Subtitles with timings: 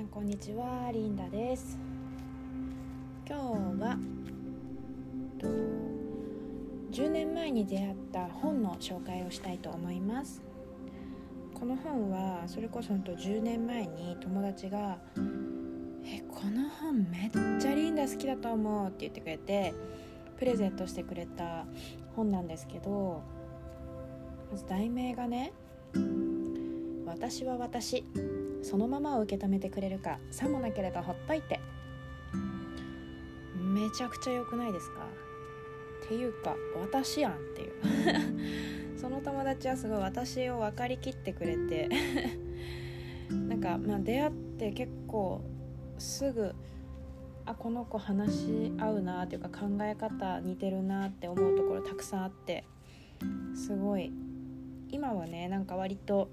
[0.00, 0.90] さんこんにちは。
[0.94, 1.78] リンダです。
[3.28, 3.42] 今日
[3.82, 3.98] は
[6.90, 10.40] 10年前に出会った本の紹介をしたいと思います。
[11.52, 14.96] この本はそれこそと10年前に友達が
[16.06, 19.74] 「えこの本めっちゃリンダ好きだと思う」って言ってくれて
[20.38, 21.66] プレゼントしてくれた
[22.16, 23.20] 本なんですけど
[24.50, 25.52] まず題名がね
[27.04, 28.02] 「私は私
[28.62, 31.60] そのままを受け止めてくれるかさもなければほっといて。
[33.56, 35.06] めちゃくちゃ良くないですか？
[36.04, 37.72] っていうか私やんっていう。
[38.98, 41.88] その友達はすごい私を分かりきってくれて。
[43.48, 45.40] なんかまあ出会って結構
[45.98, 46.52] すぐ
[47.46, 52.64] あこの子話し合うなっていうか考え方似てるなって思うところたくさんあって。
[53.54, 54.12] すごい。
[54.90, 56.28] 今はねなんか割と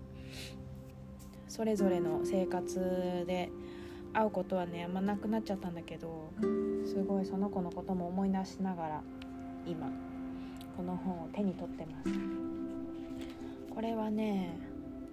[1.48, 3.49] それぞれの生活で
[4.13, 6.31] 会うことはねあんまなくなっちゃったんだけど
[6.85, 9.01] すごいその子のことも思い出しながら
[9.65, 9.89] 今
[10.76, 12.48] この本を手に取ってます。
[13.73, 14.57] これはね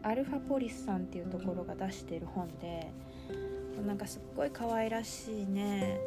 [0.03, 2.91] アルファポリスさんっていうところが出してる本で
[3.87, 6.01] なんかすっごい可愛らしいね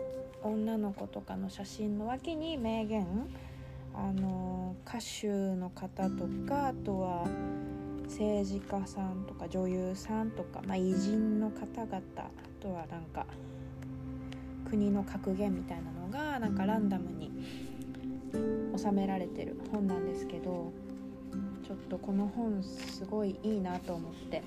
[0.44, 3.06] 女の子とかの写真の脇に名言
[3.94, 7.28] あの歌手の方とかあとは
[8.08, 12.30] 政治家さんとか女優さんとか、まあ、偉人の方々あ
[12.62, 13.26] とはなんか
[14.70, 17.32] 国の格言みたいなのがなんかランダムに
[18.76, 20.72] 収められてる本なんですけど
[21.66, 24.42] ちょっとこの本すごいいいなと思って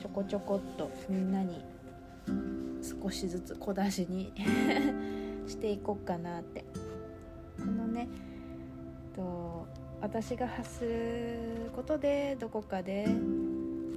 [0.00, 1.62] ちょこちょこっとみんなに
[3.02, 4.32] 少しずつ小出しに
[5.48, 6.64] していこうかなって。
[7.58, 8.08] このね
[9.14, 9.66] と
[10.00, 13.06] 私が発することでどこかで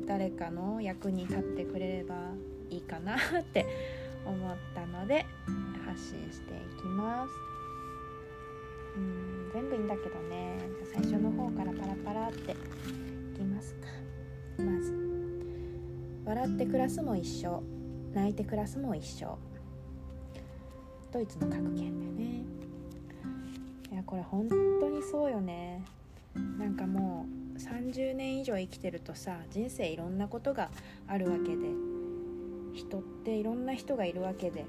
[0.08, 2.16] 誰かの役に立ってくれれば
[2.70, 3.66] いいかなって
[4.26, 5.26] 思ったので
[5.86, 7.32] 発信していきます。
[8.96, 10.60] うん全部いいんだけどね。
[10.94, 12.56] 最初の方からパラパラってい
[13.36, 13.88] きますか。
[14.58, 14.94] まず
[16.26, 17.62] 「笑って暮らすも一生
[18.14, 19.38] 泣いて暮らすも一生」
[21.12, 22.61] ドイツの格言だよね。
[24.02, 25.84] やこれ本当にそうよね。
[26.58, 27.26] なんかも
[27.56, 30.70] う30年以上生きてるとさ人生いろんなことが
[31.08, 31.68] あるわけで
[32.74, 34.66] 人っていろんな人がいるわけで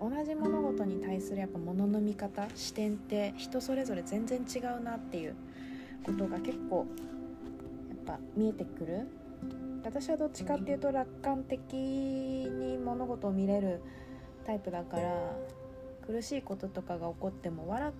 [0.00, 5.34] 同じ物事に対するやっぱ物の見方視点って人それぞれ全然違うなっていう
[6.04, 6.86] ことが結構
[7.88, 9.08] やっぱ見えてくる。
[9.84, 13.80] 私はどっちかっていうと楽観的に物事を見れる
[14.44, 15.36] タイプだから
[16.04, 17.92] 苦しいこととかが起こっても笑っ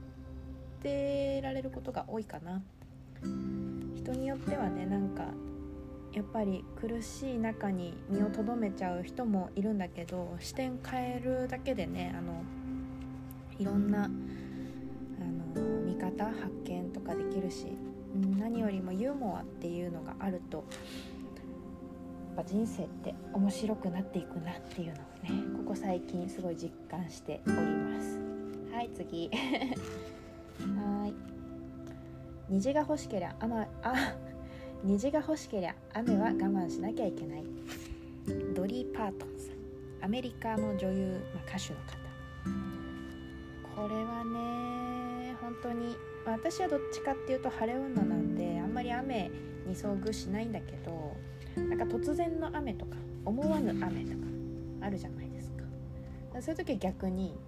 [0.83, 2.63] てられることが多いかな。
[3.95, 5.25] 人によってはねなんか
[6.13, 12.43] やっぱり苦しい中に身をとどめちゃう人もいるんだけど視点変えるだけでねあの
[13.59, 17.67] いろんなあの見方発見とかできるし
[18.39, 20.65] 何よりもユーモアっていうのがあると
[22.37, 28.19] やっぱ人生って面白くなっていくなっていうのをねここ最近すごい実感しております。
[28.73, 29.31] はい次。
[30.61, 31.15] はい。
[32.49, 34.15] 虹が欲しけりゃ雨あ
[34.85, 37.45] 虹が欲しけりゃ雨は我慢しなきゃいけない。
[38.55, 39.57] ドリー・パートンさん。
[40.05, 42.07] アメリカの女優、まあ、歌手の方。
[43.77, 49.31] これはね本当に私はどっちかっていうと晴れ女なんであんまり雨
[49.67, 51.15] に遭遇しないんだけど
[51.57, 54.17] なんか突然の雨とか思わぬ雨とか
[54.81, 55.65] あるじゃないですか。
[56.41, 57.39] そういう時は逆に「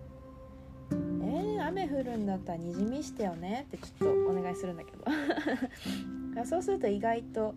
[0.91, 5.05] えー、雨降るんだったらにじみしてよね」ってちょっとお願いするんだけど。
[6.45, 7.55] そうすると意外と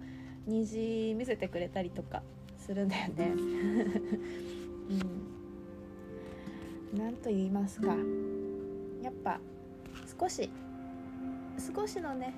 [0.47, 2.23] 虹見せてくれたりとか
[2.57, 3.31] するんだよね。
[6.93, 7.95] うん、なんと言いますか。
[9.01, 9.39] やっぱ
[10.19, 10.49] 少し
[11.75, 12.33] 少しのね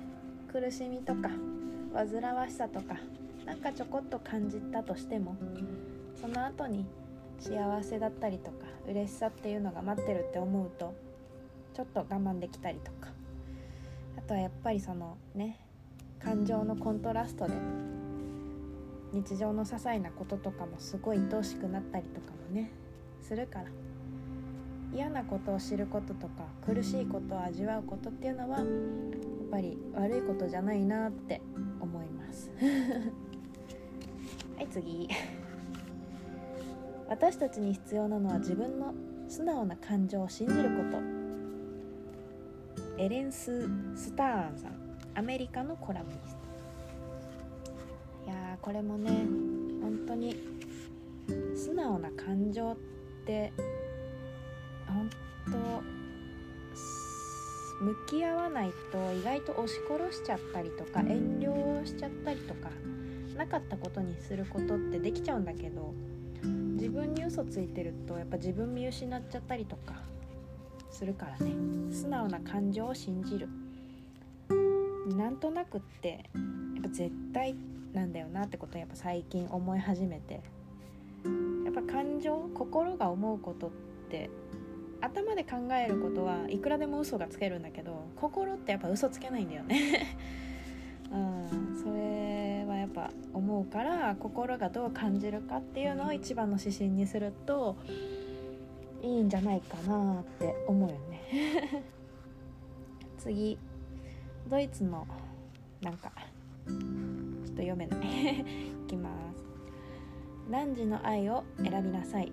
[0.52, 1.30] 苦しみとか
[1.94, 2.96] 煩わしさとか
[3.44, 5.36] なんかちょこっと感じたとしても
[6.20, 6.86] その後に
[7.38, 10.94] 幸せだったりとか嬉しさっていうのが待ってるって思うと
[11.74, 13.12] ちょっと我慢できたりとか。
[14.16, 15.58] あとはやっぱりそのね
[16.20, 17.52] 感情のコントラストで
[19.12, 22.70] 日常の些細なこととかもすごい愛おしくなったりとかもね
[23.20, 23.66] するから。
[24.92, 28.66] 嫌なことを知ることとか苦しいことを味わうことっていうのはやっ
[29.50, 31.42] ぱり悪いことじゃないなって
[31.80, 32.48] 思います。
[34.56, 35.08] はい次。
[37.08, 38.94] 私たちに必要なのは自分の
[39.28, 41.24] 素直な感情を信じること。
[42.96, 44.72] エレンス・スターンさん
[45.16, 46.36] アメリカのコラムニス
[48.24, 48.30] ト。
[48.30, 49.10] いやこれもね
[49.82, 50.36] 本当に
[51.54, 52.76] 素直な感情っ
[53.26, 53.52] て
[54.86, 55.10] 本
[55.46, 55.52] 当
[57.84, 62.70] 向き合わないと意外と押し殺しちゃったりとか遠慮しちゃったりとか
[63.36, 65.92] なかったことにすることってできちゃうんだけど
[66.84, 70.02] 自分に嘘ついてるとやっぱ自分見失っちゃったりとか
[70.90, 71.54] するからね。
[71.90, 73.48] 素直な感情を信じる。
[75.16, 76.28] なんとなくって
[76.74, 77.54] やっぱ絶対
[77.94, 80.42] なんだよなってことをやっぱ最近思い始めて。
[81.64, 83.70] やっぱ感情心が思うことっ
[84.10, 84.28] て
[85.00, 90.18] 頭で考えることはいくらでも嘘がつけるんだけど心ってやっぱ嘘つけないんだよね。
[91.10, 91.63] うん。
[93.54, 97.76] 思うから心がどう感じるかっていうのを一番の指針にすると
[99.00, 101.84] いいんじゃないかなって思うよね。
[103.18, 103.56] 次。
[104.50, 105.06] ドイツの
[105.80, 106.12] なんか
[106.66, 106.76] ちょっ
[107.50, 108.40] と読めない。
[108.40, 108.44] い
[108.88, 109.44] きます。
[110.50, 112.32] 汝の愛を選びなさい。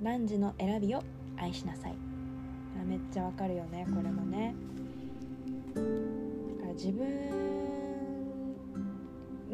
[0.00, 1.02] 汝の選びを
[1.36, 1.94] 愛しなさい。
[2.86, 4.54] めっちゃわかるよねこれもね。
[5.74, 5.80] だ
[6.62, 7.69] から自分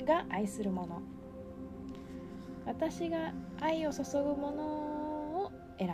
[0.07, 1.03] が愛するもの。
[2.65, 4.65] 私が愛を注ぐもの
[5.45, 5.93] を選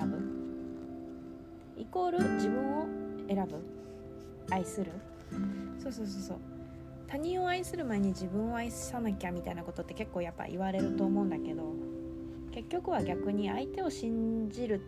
[1.76, 1.80] ぶ。
[1.80, 2.86] イコール自分を
[3.28, 3.60] 選ぶ。
[4.50, 4.92] 愛する。
[5.82, 6.38] そうそうそうそう。
[7.12, 11.62] 他人を愛する前に自分を愛さなきゃみたいなことって結構やっぱ言われると思うんだけど
[12.52, 14.80] 結局は逆に相手を信じる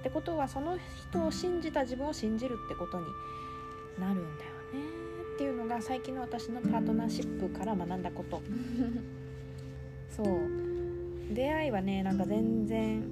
[0.00, 0.76] ってことはその
[1.10, 3.06] 人を信じた自分を信じるってことに
[3.98, 5.07] なるんだよね。
[5.78, 8.42] が最近の私のパートナーシップから学んだこと。
[10.10, 10.26] そう。
[11.32, 13.02] 出会いはねなんか全然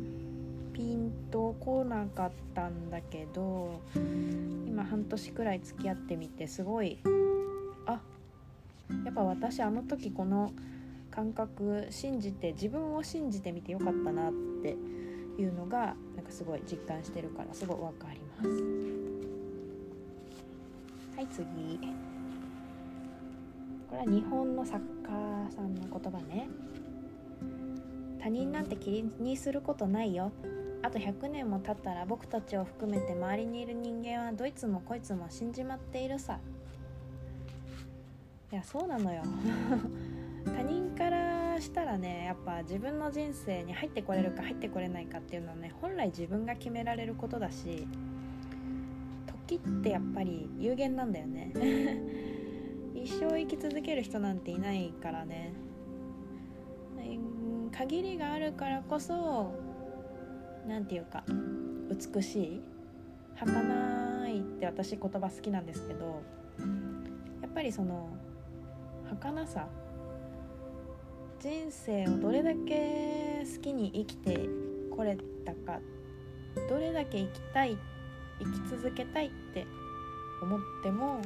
[0.72, 6.98] ピンとこなかったんだけど今半年くらい付き合ってみてすごい
[7.84, 8.00] あ
[9.04, 10.50] やっぱ私あの時この
[11.10, 14.76] 感覚信じて自分を信じてみてよかったなって
[15.38, 18.48] いうのがなんかすごい実感してるからすごい分かります。
[21.16, 22.15] はい次
[23.88, 26.48] これは日本の作家さんの言葉ね。
[28.20, 30.32] 他人なんて気にすることないよ。
[30.82, 36.38] あと100年も経ったら僕たちを含めて周りにいる人間はどいつもこいつも死んじまっているさ。
[38.52, 39.22] いやそうなのよ。
[40.44, 47.86] 他人からしたらねやっぱ自分の人生に入ってこれるか入ってこれないかっていうのはね本来自分が決められることだし
[49.48, 51.52] 時ってやっぱり有限なんだよね。
[52.96, 55.54] 一生生き続ける人なんていないからね。
[57.76, 59.52] 限りがあるからこそ
[60.66, 61.22] 何て言うか
[61.90, 62.62] 美しい
[63.34, 66.22] 儚いって私言葉好きなんですけど
[67.42, 68.08] やっぱりその
[69.10, 69.68] 儚さ
[71.38, 74.48] 人生をどれだけ好きに生きて
[74.90, 75.80] これたか
[76.70, 77.76] どれだけ生きたい
[78.40, 79.66] 生き続けたいって
[80.42, 81.20] 思っても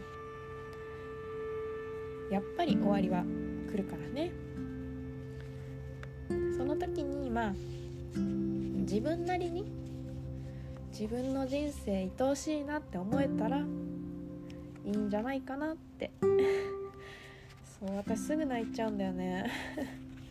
[2.30, 3.24] やっぱり終わりは
[3.70, 4.32] 来るからね。
[6.56, 7.54] その時にまあ
[8.14, 9.64] 自分なりに
[10.90, 13.60] 自分の人生愛おしいなって思えたらい
[14.84, 16.10] いんじゃないかなって。
[17.80, 19.50] そう私すぐ泣いちゃうんだよね。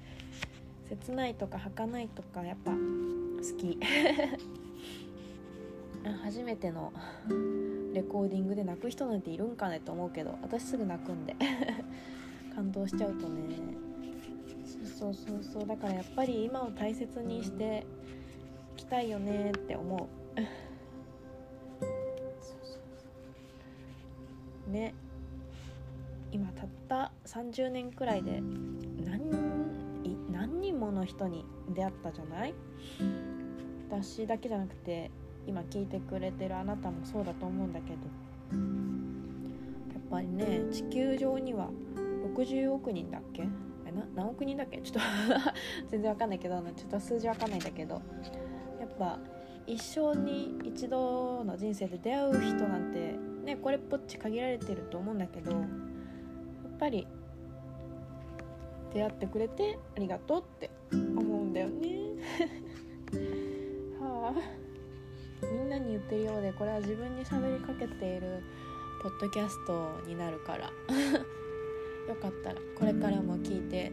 [0.90, 2.78] 切ないとか儚いとかやっぱ好
[3.58, 3.80] き。
[6.24, 6.94] 初めての
[7.94, 11.36] レコーディングで泣く人なんているんかねと思うけど私すぐ泣くんで。
[12.56, 13.42] 感動しちゃうとね。
[14.98, 15.44] そうそうそう。
[15.44, 17.86] そうだからやっぱり今を大切にして
[18.76, 20.10] いきたいよねって思
[24.68, 24.70] う。
[24.72, 24.94] ね。
[26.32, 28.40] 今たった30年くらいで
[29.04, 29.32] 何
[30.32, 31.44] 何人もの人に
[31.74, 32.54] 出会ったじゃない？
[33.90, 35.10] 私だけじゃなくて
[35.50, 37.98] 今聞いてくれてるあなたもそうだと思うんだけど。
[38.52, 41.70] やっぱりね地球上には
[42.36, 43.48] 60億人だっけ？
[43.86, 44.78] えな何億人だっけ？
[44.80, 45.00] ちょっと
[45.90, 48.02] 全然わかんないけどちょっと数字わかんないんだけど。
[48.80, 49.20] やっぱ
[49.68, 53.16] 一生に一度の人生で出会う人なんて
[53.46, 55.62] ねこれっぽっち限られてると思うんだけどやっ
[56.80, 57.08] ぱり
[58.94, 62.00] 出会ってくれてありがとうって思うんだよね。
[64.02, 64.59] はあ。
[65.42, 68.42] みんなに言ってるようでこれは自分に喋りかけている
[69.02, 70.72] ポッドキャストになるから。
[72.10, 73.92] よかったらこれからも聞いて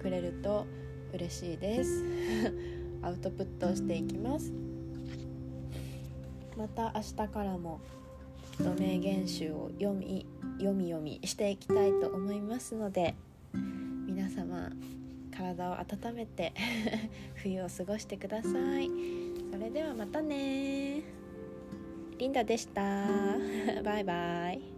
[0.00, 0.64] くれると
[1.12, 2.02] 嬉しいです。
[3.02, 4.50] アウトプットしていきます。
[6.56, 7.80] また明日からも
[8.78, 10.26] 名言集を読み
[10.58, 13.14] 読み読みしていきたいと思いますので
[14.06, 14.70] 皆様
[15.36, 16.52] 体を温めて
[17.34, 18.48] 冬を過ごしてくださ
[18.80, 19.33] い。
[19.54, 21.00] それではまたね
[22.18, 22.82] リンダでした。
[23.84, 24.73] バイバイ。